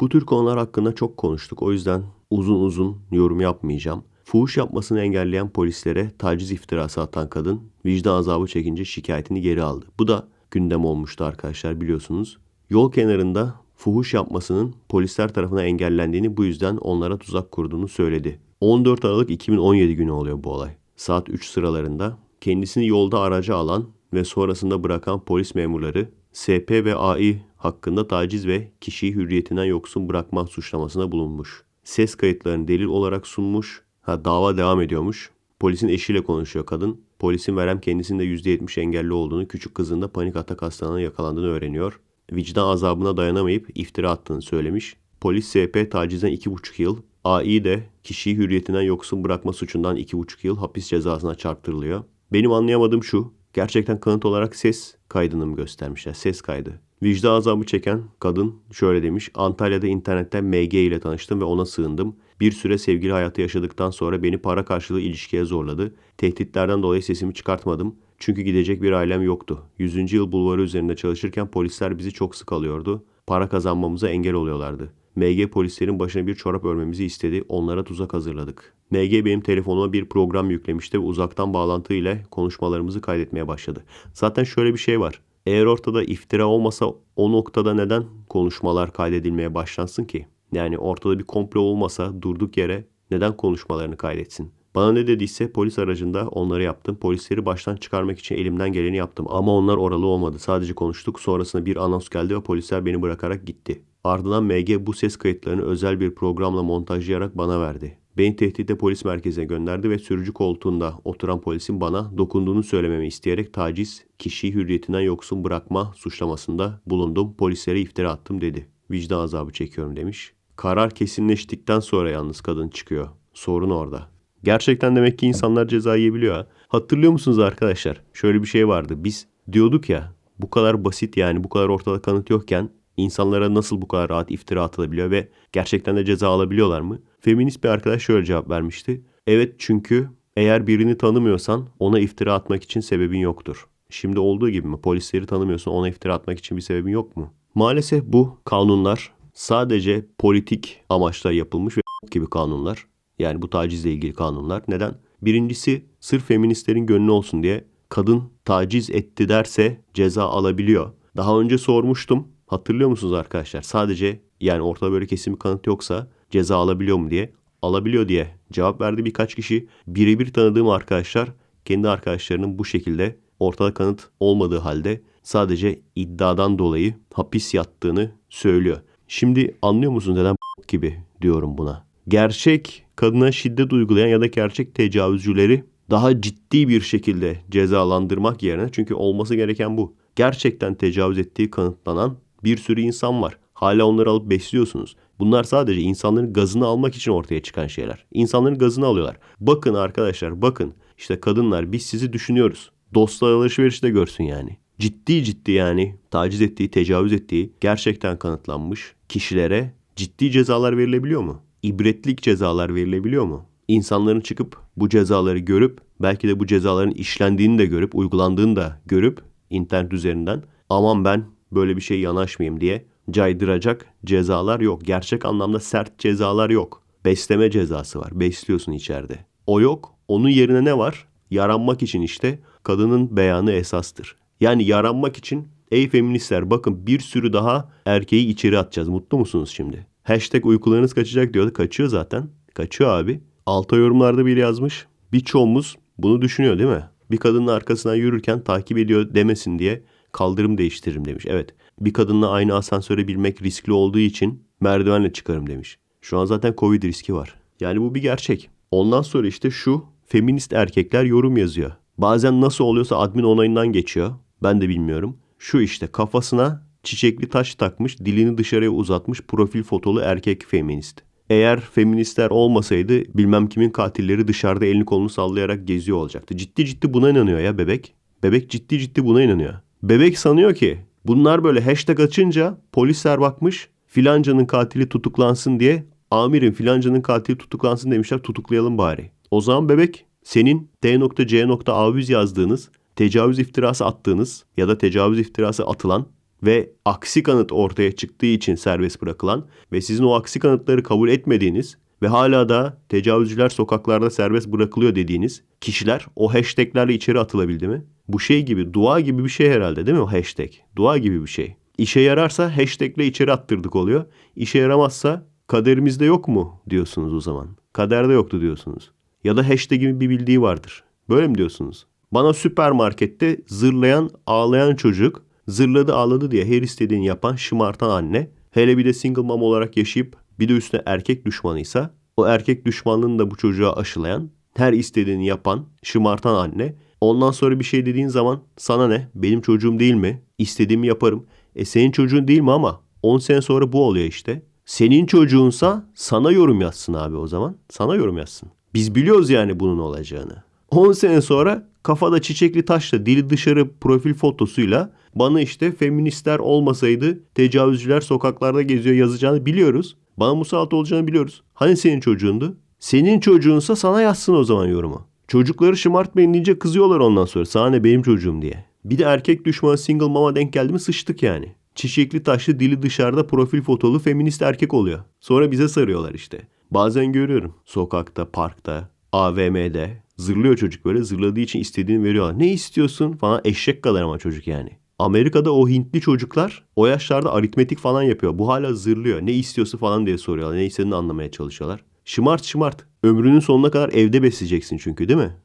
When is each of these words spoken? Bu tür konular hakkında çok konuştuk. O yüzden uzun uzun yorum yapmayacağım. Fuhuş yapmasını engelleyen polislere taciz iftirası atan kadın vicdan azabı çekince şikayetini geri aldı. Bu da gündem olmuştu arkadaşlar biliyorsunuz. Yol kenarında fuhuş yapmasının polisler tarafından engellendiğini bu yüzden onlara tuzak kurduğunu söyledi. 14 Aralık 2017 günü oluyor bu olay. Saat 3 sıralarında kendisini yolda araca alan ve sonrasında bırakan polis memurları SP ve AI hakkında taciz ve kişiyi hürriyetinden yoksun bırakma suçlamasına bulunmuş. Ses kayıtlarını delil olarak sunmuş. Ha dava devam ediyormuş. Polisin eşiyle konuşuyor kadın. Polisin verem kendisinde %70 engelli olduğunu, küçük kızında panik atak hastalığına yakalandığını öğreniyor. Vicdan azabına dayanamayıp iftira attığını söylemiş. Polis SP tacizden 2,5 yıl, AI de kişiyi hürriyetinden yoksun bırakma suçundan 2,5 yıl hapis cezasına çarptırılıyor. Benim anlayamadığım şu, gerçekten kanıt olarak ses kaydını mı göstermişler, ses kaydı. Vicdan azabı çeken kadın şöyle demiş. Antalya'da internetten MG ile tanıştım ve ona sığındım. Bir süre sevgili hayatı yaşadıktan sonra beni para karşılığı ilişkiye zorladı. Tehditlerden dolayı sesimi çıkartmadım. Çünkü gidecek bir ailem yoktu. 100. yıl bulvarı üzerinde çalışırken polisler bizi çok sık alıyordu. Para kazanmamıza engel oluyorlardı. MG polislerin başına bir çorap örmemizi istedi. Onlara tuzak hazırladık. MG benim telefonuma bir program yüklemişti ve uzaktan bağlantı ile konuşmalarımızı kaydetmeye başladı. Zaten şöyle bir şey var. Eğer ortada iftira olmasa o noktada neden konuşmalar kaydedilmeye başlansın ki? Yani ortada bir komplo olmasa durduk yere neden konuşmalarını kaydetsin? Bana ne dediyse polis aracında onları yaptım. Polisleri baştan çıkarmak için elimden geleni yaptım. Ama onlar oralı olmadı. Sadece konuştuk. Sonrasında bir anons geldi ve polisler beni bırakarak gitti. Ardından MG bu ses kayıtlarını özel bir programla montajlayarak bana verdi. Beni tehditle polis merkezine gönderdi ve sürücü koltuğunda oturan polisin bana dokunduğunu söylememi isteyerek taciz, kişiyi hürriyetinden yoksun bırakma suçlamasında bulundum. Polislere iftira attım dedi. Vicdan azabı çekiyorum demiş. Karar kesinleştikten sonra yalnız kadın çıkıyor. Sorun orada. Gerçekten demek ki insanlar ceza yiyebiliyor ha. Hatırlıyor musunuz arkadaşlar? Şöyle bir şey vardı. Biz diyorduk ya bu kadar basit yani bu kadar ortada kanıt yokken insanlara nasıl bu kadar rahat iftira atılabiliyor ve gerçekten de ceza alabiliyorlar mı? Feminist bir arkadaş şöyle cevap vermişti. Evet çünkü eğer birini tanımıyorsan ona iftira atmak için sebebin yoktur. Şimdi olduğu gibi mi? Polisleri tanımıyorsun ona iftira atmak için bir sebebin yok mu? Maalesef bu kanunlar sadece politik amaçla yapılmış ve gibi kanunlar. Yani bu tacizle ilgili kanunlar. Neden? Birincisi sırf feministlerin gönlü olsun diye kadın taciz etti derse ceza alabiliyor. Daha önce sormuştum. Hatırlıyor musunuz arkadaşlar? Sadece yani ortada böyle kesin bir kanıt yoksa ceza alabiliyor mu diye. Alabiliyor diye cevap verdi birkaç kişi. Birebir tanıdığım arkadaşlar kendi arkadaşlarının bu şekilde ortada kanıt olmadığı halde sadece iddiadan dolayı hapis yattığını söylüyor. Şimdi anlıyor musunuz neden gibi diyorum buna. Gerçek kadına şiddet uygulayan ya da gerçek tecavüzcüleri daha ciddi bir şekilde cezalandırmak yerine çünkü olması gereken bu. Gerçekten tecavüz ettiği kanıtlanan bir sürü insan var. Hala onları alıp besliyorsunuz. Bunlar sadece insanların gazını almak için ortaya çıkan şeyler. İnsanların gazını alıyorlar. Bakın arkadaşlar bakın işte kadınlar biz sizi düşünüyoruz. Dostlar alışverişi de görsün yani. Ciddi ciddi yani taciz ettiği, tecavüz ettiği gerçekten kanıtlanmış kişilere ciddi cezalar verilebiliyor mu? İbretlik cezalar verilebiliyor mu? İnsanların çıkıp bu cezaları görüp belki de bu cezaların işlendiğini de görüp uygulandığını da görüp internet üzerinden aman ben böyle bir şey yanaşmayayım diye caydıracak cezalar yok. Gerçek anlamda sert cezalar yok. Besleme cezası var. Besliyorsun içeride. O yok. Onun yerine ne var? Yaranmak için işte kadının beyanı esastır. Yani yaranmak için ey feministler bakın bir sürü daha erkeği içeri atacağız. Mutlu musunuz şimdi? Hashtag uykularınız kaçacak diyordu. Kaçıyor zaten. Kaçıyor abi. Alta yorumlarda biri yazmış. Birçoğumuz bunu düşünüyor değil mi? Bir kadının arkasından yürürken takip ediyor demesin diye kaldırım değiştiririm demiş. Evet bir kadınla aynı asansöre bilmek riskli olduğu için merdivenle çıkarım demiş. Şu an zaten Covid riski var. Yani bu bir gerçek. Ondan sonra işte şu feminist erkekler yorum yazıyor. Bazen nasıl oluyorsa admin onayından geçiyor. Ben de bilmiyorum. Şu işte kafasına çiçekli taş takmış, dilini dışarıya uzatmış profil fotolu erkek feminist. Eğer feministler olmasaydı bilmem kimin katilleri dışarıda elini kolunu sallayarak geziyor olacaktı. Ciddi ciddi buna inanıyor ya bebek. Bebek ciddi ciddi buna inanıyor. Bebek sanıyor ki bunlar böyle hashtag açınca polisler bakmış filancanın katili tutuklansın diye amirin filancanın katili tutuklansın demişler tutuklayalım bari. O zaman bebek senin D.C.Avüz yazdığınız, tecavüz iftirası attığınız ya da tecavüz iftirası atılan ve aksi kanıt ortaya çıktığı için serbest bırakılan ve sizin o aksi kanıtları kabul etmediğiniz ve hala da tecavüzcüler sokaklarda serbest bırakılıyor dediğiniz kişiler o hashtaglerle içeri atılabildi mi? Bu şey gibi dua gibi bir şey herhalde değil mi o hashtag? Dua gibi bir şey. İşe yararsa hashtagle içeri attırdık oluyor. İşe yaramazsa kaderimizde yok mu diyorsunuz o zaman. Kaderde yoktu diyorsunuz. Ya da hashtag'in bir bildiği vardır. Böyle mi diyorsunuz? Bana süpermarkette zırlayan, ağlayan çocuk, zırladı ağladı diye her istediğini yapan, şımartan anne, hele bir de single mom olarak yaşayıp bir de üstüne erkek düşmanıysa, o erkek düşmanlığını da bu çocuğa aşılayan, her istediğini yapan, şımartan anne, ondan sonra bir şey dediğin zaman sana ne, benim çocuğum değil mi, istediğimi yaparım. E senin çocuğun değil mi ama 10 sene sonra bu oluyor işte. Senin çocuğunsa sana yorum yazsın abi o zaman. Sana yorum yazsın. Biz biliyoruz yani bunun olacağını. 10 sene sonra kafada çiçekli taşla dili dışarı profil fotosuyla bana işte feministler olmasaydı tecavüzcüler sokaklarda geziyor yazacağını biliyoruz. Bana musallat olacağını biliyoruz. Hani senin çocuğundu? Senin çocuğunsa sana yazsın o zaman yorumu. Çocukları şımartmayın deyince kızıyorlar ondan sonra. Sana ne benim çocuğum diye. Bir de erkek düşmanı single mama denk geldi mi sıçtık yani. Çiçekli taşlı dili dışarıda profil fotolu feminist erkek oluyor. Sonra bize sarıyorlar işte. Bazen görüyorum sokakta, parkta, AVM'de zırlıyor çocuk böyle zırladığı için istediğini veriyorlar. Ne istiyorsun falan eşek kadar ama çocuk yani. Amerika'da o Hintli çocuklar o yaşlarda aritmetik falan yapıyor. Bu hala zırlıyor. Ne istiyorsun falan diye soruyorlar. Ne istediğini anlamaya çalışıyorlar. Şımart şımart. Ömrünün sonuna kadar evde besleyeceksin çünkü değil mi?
Bu 0.00 0.08
tür 0.08 0.26
konular 0.26 0.58
hakkında 0.58 0.94
çok 0.94 1.16
konuştuk. 1.16 1.62
O 1.62 1.72
yüzden 1.72 2.02
uzun 2.30 2.60
uzun 2.60 2.96
yorum 3.12 3.40
yapmayacağım. 3.40 4.04
Fuhuş 4.24 4.56
yapmasını 4.56 5.00
engelleyen 5.00 5.50
polislere 5.50 6.10
taciz 6.18 6.50
iftirası 6.50 7.00
atan 7.00 7.28
kadın 7.28 7.60
vicdan 7.84 8.14
azabı 8.14 8.46
çekince 8.46 8.84
şikayetini 8.84 9.40
geri 9.40 9.62
aldı. 9.62 9.86
Bu 9.98 10.08
da 10.08 10.28
gündem 10.50 10.84
olmuştu 10.84 11.24
arkadaşlar 11.24 11.80
biliyorsunuz. 11.80 12.38
Yol 12.70 12.92
kenarında 12.92 13.54
fuhuş 13.76 14.14
yapmasının 14.14 14.74
polisler 14.88 15.34
tarafından 15.34 15.64
engellendiğini 15.64 16.36
bu 16.36 16.44
yüzden 16.44 16.76
onlara 16.76 17.18
tuzak 17.18 17.50
kurduğunu 17.50 17.88
söyledi. 17.88 18.40
14 18.60 19.04
Aralık 19.04 19.30
2017 19.30 19.96
günü 19.96 20.10
oluyor 20.10 20.44
bu 20.44 20.50
olay. 20.50 20.70
Saat 20.96 21.28
3 21.28 21.46
sıralarında 21.46 22.18
kendisini 22.40 22.86
yolda 22.86 23.20
araca 23.20 23.56
alan 23.56 23.86
ve 24.14 24.24
sonrasında 24.24 24.84
bırakan 24.84 25.24
polis 25.24 25.54
memurları 25.54 26.08
SP 26.32 26.70
ve 26.70 26.94
AI 26.94 27.42
hakkında 27.60 28.08
taciz 28.08 28.46
ve 28.46 28.68
kişiyi 28.80 29.14
hürriyetinden 29.14 29.64
yoksun 29.64 30.08
bırakma 30.08 30.46
suçlamasına 30.46 31.12
bulunmuş. 31.12 31.64
Ses 31.84 32.14
kayıtlarını 32.14 32.68
delil 32.68 32.84
olarak 32.84 33.26
sunmuş. 33.26 33.82
Ha 34.00 34.24
dava 34.24 34.56
devam 34.56 34.80
ediyormuş. 34.80 35.30
Polisin 35.60 35.88
eşiyle 35.88 36.24
konuşuyor 36.24 36.66
kadın. 36.66 37.00
Polisin 37.18 37.56
verem 37.56 37.80
kendisinde 37.80 38.24
%70 38.24 38.80
engelli 38.80 39.12
olduğunu, 39.12 39.48
küçük 39.48 39.74
kızında 39.74 40.12
panik 40.12 40.36
atak 40.36 40.62
hastalığına 40.62 41.00
yakalandığını 41.00 41.46
öğreniyor. 41.46 42.00
Vicdan 42.32 42.68
azabına 42.68 43.16
dayanamayıp 43.16 43.68
iftira 43.74 44.10
attığını 44.10 44.42
söylemiş. 44.42 44.96
Polis 45.20 45.46
SP 45.52 45.74
tacizden 45.90 46.32
2,5 46.32 46.82
yıl, 46.82 46.96
AI 47.24 47.64
de 47.64 47.88
kişiyi 48.04 48.36
hürriyetinden 48.36 48.82
yoksun 48.82 49.24
bırakma 49.24 49.52
suçundan 49.52 49.96
2,5 49.96 50.46
yıl 50.46 50.56
hapis 50.56 50.88
cezasına 50.88 51.34
çarptırılıyor. 51.34 52.04
Benim 52.32 52.52
anlayamadığım 52.52 53.04
şu, 53.04 53.32
gerçekten 53.52 54.00
kanıt 54.00 54.24
olarak 54.24 54.56
ses 54.56 54.94
kaydını 55.08 55.46
mı 55.46 55.56
göstermişler, 55.56 56.12
ses 56.12 56.40
kaydı. 56.40 56.80
Vicdan 57.02 57.34
azabı 57.34 57.66
çeken 57.66 58.02
kadın 58.18 58.54
şöyle 58.72 59.02
demiş. 59.02 59.30
Antalya'da 59.34 59.86
internetten 59.86 60.44
MG 60.44 60.74
ile 60.74 61.00
tanıştım 61.00 61.40
ve 61.40 61.44
ona 61.44 61.66
sığındım. 61.66 62.16
Bir 62.40 62.52
süre 62.52 62.78
sevgili 62.78 63.12
hayatı 63.12 63.40
yaşadıktan 63.40 63.90
sonra 63.90 64.22
beni 64.22 64.38
para 64.38 64.64
karşılığı 64.64 65.00
ilişkiye 65.00 65.44
zorladı. 65.44 65.94
Tehditlerden 66.18 66.82
dolayı 66.82 67.02
sesimi 67.02 67.34
çıkartmadım. 67.34 67.94
Çünkü 68.18 68.42
gidecek 68.42 68.82
bir 68.82 68.92
ailem 68.92 69.22
yoktu. 69.22 69.62
100. 69.78 70.12
yıl 70.12 70.32
bulvarı 70.32 70.62
üzerinde 70.62 70.96
çalışırken 70.96 71.50
polisler 71.50 71.98
bizi 71.98 72.12
çok 72.12 72.36
sık 72.36 72.52
alıyordu. 72.52 73.04
Para 73.26 73.48
kazanmamıza 73.48 74.08
engel 74.08 74.34
oluyorlardı. 74.34 74.92
MG 75.16 75.50
polislerin 75.50 75.98
başına 75.98 76.26
bir 76.26 76.34
çorap 76.34 76.64
örmemizi 76.64 77.04
istedi. 77.04 77.44
Onlara 77.48 77.84
tuzak 77.84 78.14
hazırladık. 78.14 78.74
MG 78.90 79.24
benim 79.24 79.40
telefonuma 79.40 79.92
bir 79.92 80.04
program 80.04 80.50
yüklemişti 80.50 80.98
ve 80.98 81.02
uzaktan 81.02 81.54
bağlantı 81.54 81.94
ile 81.94 82.22
konuşmalarımızı 82.30 83.00
kaydetmeye 83.00 83.48
başladı. 83.48 83.84
Zaten 84.12 84.44
şöyle 84.44 84.72
bir 84.72 84.78
şey 84.78 85.00
var. 85.00 85.20
Eğer 85.46 85.64
ortada 85.64 86.02
iftira 86.02 86.46
olmasa 86.46 86.86
o 87.16 87.32
noktada 87.32 87.74
neden 87.74 88.04
konuşmalar 88.28 88.92
kaydedilmeye 88.92 89.54
başlansın 89.54 90.04
ki? 90.04 90.26
Yani 90.52 90.78
ortada 90.78 91.18
bir 91.18 91.24
komplo 91.24 91.60
olmasa 91.60 92.22
durduk 92.22 92.56
yere 92.56 92.84
neden 93.10 93.36
konuşmalarını 93.36 93.96
kaydetsin? 93.96 94.52
Bana 94.74 94.92
ne 94.92 95.06
dediyse 95.06 95.52
polis 95.52 95.78
aracında 95.78 96.28
onları 96.28 96.62
yaptım. 96.62 96.96
Polisleri 96.96 97.46
baştan 97.46 97.76
çıkarmak 97.76 98.18
için 98.18 98.34
elimden 98.34 98.72
geleni 98.72 98.96
yaptım. 98.96 99.26
Ama 99.28 99.52
onlar 99.52 99.76
oralı 99.76 100.06
olmadı. 100.06 100.38
Sadece 100.38 100.74
konuştuk. 100.74 101.20
Sonrasında 101.20 101.66
bir 101.66 101.76
anons 101.76 102.08
geldi 102.08 102.36
ve 102.36 102.42
polisler 102.42 102.86
beni 102.86 103.02
bırakarak 103.02 103.46
gitti. 103.46 103.82
Ardından 104.04 104.44
MG 104.44 104.86
bu 104.86 104.92
ses 104.92 105.16
kayıtlarını 105.16 105.62
özel 105.62 106.00
bir 106.00 106.14
programla 106.14 106.62
montajlayarak 106.62 107.38
bana 107.38 107.60
verdi. 107.60 107.98
Beni 108.20 108.36
tehditle 108.36 108.78
polis 108.78 109.04
merkezine 109.04 109.44
gönderdi 109.44 109.90
ve 109.90 109.98
sürücü 109.98 110.32
koltuğunda 110.32 110.94
oturan 111.04 111.40
polisin 111.40 111.80
bana 111.80 112.18
dokunduğunu 112.18 112.62
söylememi 112.62 113.06
isteyerek 113.06 113.52
taciz, 113.52 114.04
kişiyi 114.18 114.54
hürriyetinden 114.54 115.00
yoksun 115.00 115.44
bırakma 115.44 115.92
suçlamasında 115.96 116.80
bulundum. 116.86 117.34
Polislere 117.34 117.80
iftira 117.80 118.10
attım 118.10 118.40
dedi. 118.40 118.68
Vicdan 118.90 119.20
azabı 119.20 119.52
çekiyorum 119.52 119.96
demiş. 119.96 120.32
Karar 120.56 120.90
kesinleştikten 120.90 121.80
sonra 121.80 122.10
yalnız 122.10 122.40
kadın 122.40 122.68
çıkıyor. 122.68 123.08
Sorun 123.34 123.70
orada. 123.70 124.08
Gerçekten 124.44 124.96
demek 124.96 125.18
ki 125.18 125.26
insanlar 125.26 125.68
ceza 125.68 125.96
yiyebiliyor 125.96 126.34
ha. 126.34 126.46
Hatırlıyor 126.68 127.12
musunuz 127.12 127.38
arkadaşlar? 127.38 128.02
Şöyle 128.12 128.42
bir 128.42 128.48
şey 128.48 128.68
vardı. 128.68 128.94
Biz 128.96 129.26
diyorduk 129.52 129.88
ya 129.88 130.14
bu 130.38 130.50
kadar 130.50 130.84
basit 130.84 131.16
yani 131.16 131.44
bu 131.44 131.48
kadar 131.48 131.68
ortada 131.68 132.02
kanıt 132.02 132.30
yokken 132.30 132.70
insanlara 133.00 133.54
nasıl 133.54 133.82
bu 133.82 133.88
kadar 133.88 134.08
rahat 134.08 134.30
iftira 134.30 134.62
atılabiliyor 134.62 135.10
ve 135.10 135.28
gerçekten 135.52 135.96
de 135.96 136.04
ceza 136.04 136.28
alabiliyorlar 136.28 136.80
mı? 136.80 136.98
Feminist 137.20 137.64
bir 137.64 137.68
arkadaş 137.68 138.02
şöyle 138.02 138.24
cevap 138.24 138.50
vermişti. 138.50 139.04
Evet 139.26 139.54
çünkü 139.58 140.10
eğer 140.36 140.66
birini 140.66 140.98
tanımıyorsan 140.98 141.68
ona 141.78 142.00
iftira 142.00 142.34
atmak 142.34 142.62
için 142.62 142.80
sebebin 142.80 143.18
yoktur. 143.18 143.66
Şimdi 143.90 144.20
olduğu 144.20 144.50
gibi 144.50 144.68
mi? 144.68 144.80
Polisleri 144.80 145.26
tanımıyorsun 145.26 145.70
ona 145.70 145.88
iftira 145.88 146.14
atmak 146.14 146.38
için 146.38 146.56
bir 146.56 146.62
sebebin 146.62 146.92
yok 146.92 147.16
mu? 147.16 147.32
Maalesef 147.54 148.04
bu 148.04 148.38
kanunlar 148.44 149.12
sadece 149.34 150.06
politik 150.18 150.80
amaçla 150.88 151.32
yapılmış 151.32 151.76
ve 151.76 151.80
gibi 152.10 152.26
kanunlar. 152.30 152.86
Yani 153.18 153.42
bu 153.42 153.50
tacizle 153.50 153.92
ilgili 153.92 154.12
kanunlar. 154.12 154.62
Neden? 154.68 154.94
Birincisi 155.22 155.84
sırf 156.00 156.26
feministlerin 156.26 156.86
gönlü 156.86 157.10
olsun 157.10 157.42
diye 157.42 157.64
kadın 157.88 158.22
taciz 158.44 158.90
etti 158.90 159.28
derse 159.28 159.80
ceza 159.94 160.24
alabiliyor. 160.24 160.92
Daha 161.16 161.40
önce 161.40 161.58
sormuştum. 161.58 162.28
Hatırlıyor 162.50 162.90
musunuz 162.90 163.12
arkadaşlar? 163.12 163.62
Sadece 163.62 164.20
yani 164.40 164.62
ortada 164.62 164.92
böyle 164.92 165.06
kesin 165.06 165.34
bir 165.34 165.38
kanıt 165.38 165.66
yoksa 165.66 166.08
ceza 166.30 166.56
alabiliyor 166.56 166.96
mu 166.96 167.10
diye. 167.10 167.32
Alabiliyor 167.62 168.08
diye 168.08 168.34
cevap 168.52 168.80
verdi 168.80 169.04
birkaç 169.04 169.34
kişi. 169.34 169.68
Birebir 169.86 170.32
tanıdığım 170.32 170.68
arkadaşlar 170.68 171.28
kendi 171.64 171.88
arkadaşlarının 171.88 172.58
bu 172.58 172.64
şekilde 172.64 173.16
ortada 173.40 173.74
kanıt 173.74 174.08
olmadığı 174.20 174.58
halde 174.58 175.00
sadece 175.22 175.80
iddiadan 175.96 176.58
dolayı 176.58 176.94
hapis 177.14 177.54
yattığını 177.54 178.10
söylüyor. 178.30 178.78
Şimdi 179.08 179.58
anlıyor 179.62 179.92
musunuz 179.92 180.18
neden 180.18 180.36
gibi 180.68 180.96
diyorum 181.22 181.58
buna. 181.58 181.86
Gerçek 182.08 182.84
kadına 182.96 183.32
şiddet 183.32 183.72
uygulayan 183.72 184.08
ya 184.08 184.20
da 184.20 184.26
gerçek 184.26 184.74
tecavüzcüleri 184.74 185.64
daha 185.90 186.20
ciddi 186.20 186.68
bir 186.68 186.80
şekilde 186.80 187.38
cezalandırmak 187.50 188.42
yerine 188.42 188.68
çünkü 188.72 188.94
olması 188.94 189.34
gereken 189.34 189.76
bu. 189.76 189.94
Gerçekten 190.16 190.74
tecavüz 190.74 191.18
ettiği 191.18 191.50
kanıtlanan 191.50 192.16
bir 192.44 192.56
sürü 192.56 192.80
insan 192.80 193.22
var. 193.22 193.38
Hala 193.54 193.84
onları 193.84 194.10
alıp 194.10 194.30
besliyorsunuz. 194.30 194.96
Bunlar 195.18 195.44
sadece 195.44 195.80
insanların 195.80 196.32
gazını 196.32 196.66
almak 196.66 196.94
için 196.94 197.10
ortaya 197.10 197.42
çıkan 197.42 197.66
şeyler. 197.66 198.06
İnsanların 198.12 198.58
gazını 198.58 198.86
alıyorlar. 198.86 199.16
Bakın 199.40 199.74
arkadaşlar 199.74 200.42
bakın 200.42 200.74
işte 200.98 201.20
kadınlar 201.20 201.72
biz 201.72 201.82
sizi 201.82 202.12
düşünüyoruz. 202.12 202.70
Dostlar 202.94 203.32
alışverişi 203.32 203.82
de 203.82 203.90
görsün 203.90 204.24
yani. 204.24 204.56
Ciddi 204.78 205.24
ciddi 205.24 205.52
yani 205.52 205.96
taciz 206.10 206.42
ettiği, 206.42 206.70
tecavüz 206.70 207.12
ettiği 207.12 207.52
gerçekten 207.60 208.18
kanıtlanmış 208.18 208.94
kişilere 209.08 209.74
ciddi 209.96 210.30
cezalar 210.30 210.76
verilebiliyor 210.76 211.22
mu? 211.22 211.42
İbretlik 211.62 212.22
cezalar 212.22 212.74
verilebiliyor 212.74 213.24
mu? 213.24 213.46
İnsanların 213.68 214.20
çıkıp 214.20 214.56
bu 214.76 214.88
cezaları 214.88 215.38
görüp 215.38 215.80
belki 216.02 216.28
de 216.28 216.40
bu 216.40 216.46
cezaların 216.46 216.90
işlendiğini 216.90 217.58
de 217.58 217.66
görüp 217.66 217.94
uygulandığını 217.94 218.56
da 218.56 218.80
görüp 218.86 219.22
internet 219.50 219.92
üzerinden 219.92 220.42
aman 220.68 221.04
ben 221.04 221.24
böyle 221.52 221.76
bir 221.76 221.80
şey 221.80 222.00
yanaşmayayım 222.00 222.60
diye 222.60 222.86
caydıracak 223.10 223.86
cezalar 224.04 224.60
yok. 224.60 224.84
Gerçek 224.84 225.24
anlamda 225.24 225.60
sert 225.60 225.98
cezalar 225.98 226.50
yok. 226.50 226.82
Besleme 227.04 227.50
cezası 227.50 228.00
var. 228.00 228.20
Besliyorsun 228.20 228.72
içeride. 228.72 229.18
O 229.46 229.60
yok. 229.60 229.94
Onun 230.08 230.28
yerine 230.28 230.64
ne 230.64 230.78
var? 230.78 231.06
Yaranmak 231.30 231.82
için 231.82 232.02
işte 232.02 232.38
kadının 232.62 233.16
beyanı 233.16 233.52
esastır. 233.52 234.16
Yani 234.40 234.64
yaranmak 234.64 235.16
için 235.16 235.48
ey 235.70 235.88
feministler 235.88 236.50
bakın 236.50 236.86
bir 236.86 237.00
sürü 237.00 237.32
daha 237.32 237.72
erkeği 237.86 238.28
içeri 238.28 238.58
atacağız. 238.58 238.88
Mutlu 238.88 239.18
musunuz 239.18 239.50
şimdi? 239.50 239.86
Hashtag 240.02 240.46
uykularınız 240.46 240.94
kaçacak 240.94 241.34
diyordu. 241.34 241.52
Kaçıyor 241.52 241.88
zaten. 241.88 242.28
Kaçıyor 242.54 242.90
abi. 242.90 243.20
Alta 243.46 243.76
yorumlarda 243.76 244.26
biri 244.26 244.40
yazmış. 244.40 244.86
Birçoğumuz 245.12 245.76
bunu 245.98 246.22
düşünüyor 246.22 246.58
değil 246.58 246.70
mi? 246.70 246.84
Bir 247.10 247.16
kadının 247.16 247.46
arkasından 247.46 247.94
yürürken 247.94 248.44
takip 248.44 248.78
ediyor 248.78 249.14
demesin 249.14 249.58
diye 249.58 249.82
kaldırım 250.12 250.58
değiştiririm 250.58 251.04
demiş. 251.04 251.24
Evet 251.28 251.54
bir 251.80 251.92
kadınla 251.92 252.30
aynı 252.30 252.54
asansöre 252.54 253.08
bilmek 253.08 253.42
riskli 253.42 253.72
olduğu 253.72 253.98
için 253.98 254.42
merdivenle 254.60 255.12
çıkarım 255.12 255.46
demiş. 255.46 255.78
Şu 256.00 256.18
an 256.18 256.24
zaten 256.24 256.54
Covid 256.58 256.82
riski 256.82 257.14
var. 257.14 257.34
Yani 257.60 257.80
bu 257.80 257.94
bir 257.94 258.02
gerçek. 258.02 258.50
Ondan 258.70 259.02
sonra 259.02 259.26
işte 259.26 259.50
şu 259.50 259.84
feminist 260.06 260.52
erkekler 260.52 261.04
yorum 261.04 261.36
yazıyor. 261.36 261.72
Bazen 261.98 262.40
nasıl 262.40 262.64
oluyorsa 262.64 262.98
admin 262.98 263.22
onayından 263.22 263.72
geçiyor. 263.72 264.14
Ben 264.42 264.60
de 264.60 264.68
bilmiyorum. 264.68 265.16
Şu 265.38 265.60
işte 265.60 265.86
kafasına 265.86 266.66
çiçekli 266.82 267.28
taş 267.28 267.54
takmış, 267.54 267.98
dilini 267.98 268.38
dışarıya 268.38 268.70
uzatmış 268.70 269.20
profil 269.20 269.62
fotolu 269.62 270.00
erkek 270.00 270.44
feminist. 270.44 271.02
Eğer 271.30 271.60
feministler 271.60 272.30
olmasaydı 272.30 273.04
bilmem 273.14 273.48
kimin 273.48 273.70
katilleri 273.70 274.28
dışarıda 274.28 274.66
elini 274.66 274.84
kolunu 274.84 275.08
sallayarak 275.08 275.68
geziyor 275.68 275.98
olacaktı. 275.98 276.36
Ciddi 276.36 276.66
ciddi 276.66 276.94
buna 276.94 277.10
inanıyor 277.10 277.38
ya 277.38 277.58
bebek. 277.58 277.94
Bebek 278.22 278.50
ciddi 278.50 278.78
ciddi 278.78 279.04
buna 279.04 279.22
inanıyor. 279.22 279.54
Bebek 279.82 280.18
sanıyor 280.18 280.54
ki 280.54 280.78
bunlar 281.06 281.44
böyle 281.44 281.60
hashtag 281.60 282.00
açınca 282.00 282.58
polisler 282.72 283.20
bakmış 283.20 283.68
filancanın 283.86 284.44
katili 284.44 284.88
tutuklansın 284.88 285.60
diye 285.60 285.86
amirin 286.10 286.52
filancanın 286.52 287.00
katili 287.00 287.38
tutuklansın 287.38 287.90
demişler 287.90 288.18
tutuklayalım 288.18 288.78
bari. 288.78 289.10
O 289.30 289.40
zaman 289.40 289.68
bebek 289.68 290.06
senin 290.22 290.70
D.C.Avüz 290.82 292.08
yazdığınız, 292.10 292.70
tecavüz 292.96 293.38
iftirası 293.38 293.86
attığınız 293.86 294.44
ya 294.56 294.68
da 294.68 294.78
tecavüz 294.78 295.18
iftirası 295.18 295.66
atılan 295.66 296.06
ve 296.42 296.70
aksi 296.84 297.22
kanıt 297.22 297.52
ortaya 297.52 297.92
çıktığı 297.92 298.26
için 298.26 298.54
serbest 298.54 299.02
bırakılan 299.02 299.46
ve 299.72 299.80
sizin 299.80 300.04
o 300.04 300.14
aksi 300.14 300.38
kanıtları 300.38 300.82
kabul 300.82 301.08
etmediğiniz 301.08 301.78
ve 302.02 302.08
hala 302.08 302.48
da 302.48 302.78
tecavüzcüler 302.88 303.48
sokaklarda 303.48 304.10
serbest 304.10 304.48
bırakılıyor 304.48 304.94
dediğiniz 304.94 305.42
kişiler 305.60 306.06
o 306.16 306.34
hashtaglerle 306.34 306.94
içeri 306.94 307.20
atılabildi 307.20 307.68
mi? 307.68 307.84
Bu 308.08 308.20
şey 308.20 308.42
gibi 308.42 308.74
dua 308.74 309.00
gibi 309.00 309.24
bir 309.24 309.28
şey 309.28 309.50
herhalde 309.50 309.86
değil 309.86 309.96
mi 309.98 310.02
o 310.02 310.12
hashtag? 310.12 310.50
Dua 310.76 310.98
gibi 310.98 311.22
bir 311.22 311.30
şey. 311.30 311.56
İşe 311.78 312.00
yararsa 312.00 312.56
hashtagle 312.56 313.06
içeri 313.06 313.32
attırdık 313.32 313.76
oluyor. 313.76 314.04
İşe 314.36 314.58
yaramazsa 314.58 315.26
kaderimizde 315.46 316.04
yok 316.04 316.28
mu 316.28 316.62
diyorsunuz 316.70 317.14
o 317.14 317.20
zaman. 317.20 317.48
Kaderde 317.72 318.12
yoktu 318.12 318.40
diyorsunuz. 318.40 318.90
Ya 319.24 319.36
da 319.36 319.48
hashtag'in 319.48 320.00
bir 320.00 320.10
bildiği 320.10 320.42
vardır. 320.42 320.84
Böyle 321.08 321.28
mi 321.28 321.34
diyorsunuz? 321.34 321.86
Bana 322.12 322.32
süpermarkette 322.32 323.40
zırlayan, 323.46 324.10
ağlayan 324.26 324.76
çocuk, 324.76 325.22
zırladı 325.48 325.94
ağladı 325.94 326.30
diye 326.30 326.44
her 326.44 326.62
istediğini 326.62 327.06
yapan, 327.06 327.36
şımartan 327.36 327.90
anne, 327.90 328.30
hele 328.50 328.78
bir 328.78 328.84
de 328.84 328.92
single 328.92 329.22
mom 329.22 329.42
olarak 329.42 329.76
yaşayıp 329.76 330.16
bir 330.40 330.48
de 330.48 330.52
üstüne 330.52 330.82
erkek 330.86 331.24
düşmanıysa, 331.24 331.94
o 332.16 332.26
erkek 332.26 332.64
düşmanlığını 332.66 333.18
da 333.18 333.30
bu 333.30 333.36
çocuğa 333.36 333.72
aşılayan, 333.72 334.30
her 334.56 334.72
istediğini 334.72 335.26
yapan, 335.26 335.66
şımartan 335.82 336.34
anne, 336.34 336.74
ondan 337.00 337.30
sonra 337.30 337.58
bir 337.58 337.64
şey 337.64 337.86
dediğin 337.86 338.08
zaman 338.08 338.42
sana 338.56 338.88
ne, 338.88 339.08
benim 339.14 339.40
çocuğum 339.40 339.78
değil 339.78 339.94
mi, 339.94 340.22
istediğimi 340.38 340.86
yaparım. 340.86 341.26
E 341.56 341.64
senin 341.64 341.90
çocuğun 341.90 342.28
değil 342.28 342.40
mi 342.40 342.52
ama 342.52 342.80
10 343.02 343.18
sene 343.18 343.42
sonra 343.42 343.72
bu 343.72 343.84
oluyor 343.84 344.06
işte. 344.06 344.42
Senin 344.64 345.06
çocuğunsa 345.06 345.90
sana 345.94 346.32
yorum 346.32 346.60
yazsın 346.60 346.94
abi 346.94 347.16
o 347.16 347.26
zaman. 347.26 347.56
Sana 347.70 347.94
yorum 347.94 348.18
yazsın. 348.18 348.48
Biz 348.74 348.94
biliyoruz 348.94 349.30
yani 349.30 349.60
bunun 349.60 349.78
olacağını. 349.78 350.42
10 350.70 350.92
sene 350.92 351.20
sonra 351.20 351.68
kafada 351.82 352.22
çiçekli 352.22 352.64
taşla 352.64 353.06
dili 353.06 353.30
dışarı 353.30 353.78
profil 353.78 354.14
fotosuyla 354.14 354.92
bana 355.14 355.40
işte 355.40 355.72
feministler 355.72 356.38
olmasaydı 356.38 357.18
tecavüzcüler 357.34 358.00
sokaklarda 358.00 358.62
geziyor 358.62 358.96
yazacağını 358.96 359.46
biliyoruz. 359.46 359.96
Bana 360.20 360.34
musallat 360.34 360.74
olacağını 360.74 361.06
biliyoruz. 361.06 361.42
Hani 361.54 361.76
senin 361.76 362.00
çocuğundu? 362.00 362.56
Senin 362.78 363.20
çocuğunsa 363.20 363.76
sana 363.76 364.02
yazsın 364.02 364.34
o 364.34 364.44
zaman 364.44 364.66
yorumu. 364.66 365.06
Çocukları 365.28 365.76
şımartmayın 365.76 366.34
deyince 366.34 366.58
kızıyorlar 366.58 367.00
ondan 367.00 367.24
sonra. 367.24 367.46
Sana 367.46 367.70
ne 367.70 367.84
benim 367.84 368.02
çocuğum 368.02 368.42
diye. 368.42 368.64
Bir 368.84 368.98
de 368.98 369.04
erkek 369.04 369.44
düşmanı 369.44 369.78
single 369.78 370.06
mama 370.08 370.36
denk 370.36 370.52
geldi 370.52 370.72
mi 370.72 370.80
sıçtık 370.80 371.22
yani. 371.22 371.54
Çiçekli 371.74 372.22
taşlı 372.22 372.60
dili 372.60 372.82
dışarıda 372.82 373.26
profil 373.26 373.62
fotolu 373.62 373.98
feminist 373.98 374.42
erkek 374.42 374.74
oluyor. 374.74 375.00
Sonra 375.20 375.50
bize 375.50 375.68
sarıyorlar 375.68 376.14
işte. 376.14 376.40
Bazen 376.70 377.12
görüyorum 377.12 377.54
sokakta, 377.64 378.30
parkta, 378.30 378.90
AVM'de 379.12 380.02
zırlıyor 380.16 380.56
çocuk 380.56 380.84
böyle 380.84 381.02
zırladığı 381.02 381.40
için 381.40 381.60
istediğini 381.60 382.04
veriyorlar. 382.04 382.38
Ne 382.38 382.52
istiyorsun 382.52 383.12
falan 383.12 383.40
eşek 383.44 383.82
kadar 383.82 384.02
ama 384.02 384.18
çocuk 384.18 384.46
yani. 384.46 384.70
Amerika'da 385.00 385.54
o 385.54 385.68
Hintli 385.68 386.00
çocuklar 386.00 386.64
o 386.76 386.86
yaşlarda 386.86 387.32
aritmetik 387.32 387.78
falan 387.78 388.02
yapıyor. 388.02 388.38
Bu 388.38 388.48
hala 388.48 388.74
zırlıyor. 388.74 389.20
Ne 389.22 389.32
istiyorsun 389.32 389.78
falan 389.78 390.06
diye 390.06 390.18
soruyorlar. 390.18 390.56
Ne 390.56 390.66
istediğini 390.66 390.94
anlamaya 390.94 391.30
çalışıyorlar. 391.30 391.84
Şımart 392.04 392.44
şımart. 392.44 392.86
Ömrünün 393.02 393.40
sonuna 393.40 393.70
kadar 393.70 393.88
evde 393.88 394.22
besleyeceksin 394.22 394.78
çünkü 394.78 395.08
değil 395.08 395.18
mi? 395.18 395.36